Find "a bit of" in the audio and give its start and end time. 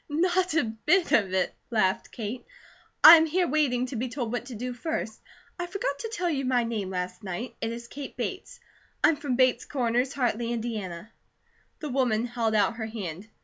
0.55-1.31